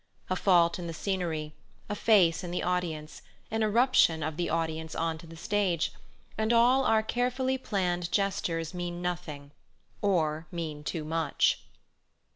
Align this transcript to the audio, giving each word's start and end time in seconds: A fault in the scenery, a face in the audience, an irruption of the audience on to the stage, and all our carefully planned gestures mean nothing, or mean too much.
A 0.31 0.35
fault 0.35 0.79
in 0.79 0.87
the 0.87 0.95
scenery, 0.95 1.53
a 1.87 1.93
face 1.93 2.43
in 2.43 2.49
the 2.49 2.63
audience, 2.63 3.21
an 3.51 3.61
irruption 3.61 4.23
of 4.23 4.35
the 4.35 4.49
audience 4.49 4.95
on 4.95 5.19
to 5.19 5.27
the 5.27 5.35
stage, 5.35 5.93
and 6.39 6.51
all 6.51 6.85
our 6.85 7.03
carefully 7.03 7.59
planned 7.59 8.11
gestures 8.11 8.73
mean 8.73 9.03
nothing, 9.03 9.51
or 10.01 10.47
mean 10.51 10.83
too 10.83 11.03
much. 11.03 11.63